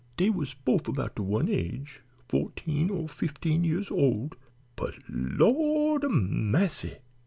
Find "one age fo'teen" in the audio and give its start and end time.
1.21-2.89